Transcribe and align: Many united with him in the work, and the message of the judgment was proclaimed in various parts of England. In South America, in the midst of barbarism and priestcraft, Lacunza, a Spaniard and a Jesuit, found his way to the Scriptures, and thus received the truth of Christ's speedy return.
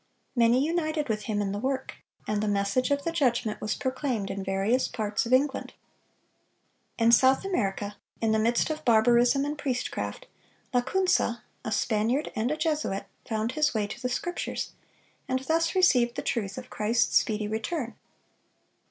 Many 0.35 0.65
united 0.65 1.09
with 1.09 1.25
him 1.25 1.43
in 1.43 1.51
the 1.51 1.59
work, 1.59 1.97
and 2.27 2.41
the 2.41 2.47
message 2.47 2.89
of 2.89 3.03
the 3.03 3.11
judgment 3.11 3.61
was 3.61 3.75
proclaimed 3.75 4.31
in 4.31 4.43
various 4.43 4.87
parts 4.87 5.27
of 5.27 5.31
England. 5.31 5.73
In 6.97 7.11
South 7.11 7.45
America, 7.45 7.97
in 8.19 8.31
the 8.31 8.39
midst 8.39 8.71
of 8.71 8.83
barbarism 8.83 9.45
and 9.45 9.55
priestcraft, 9.59 10.25
Lacunza, 10.73 11.43
a 11.63 11.71
Spaniard 11.71 12.31
and 12.35 12.49
a 12.49 12.57
Jesuit, 12.57 13.05
found 13.27 13.51
his 13.51 13.75
way 13.75 13.85
to 13.85 14.01
the 14.01 14.09
Scriptures, 14.09 14.71
and 15.27 15.37
thus 15.41 15.75
received 15.75 16.15
the 16.15 16.23
truth 16.23 16.57
of 16.57 16.71
Christ's 16.71 17.17
speedy 17.17 17.47
return. 17.47 17.93